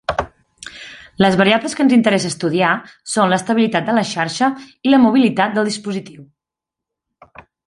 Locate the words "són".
3.17-3.35